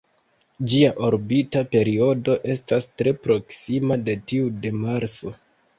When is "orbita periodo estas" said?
1.09-2.91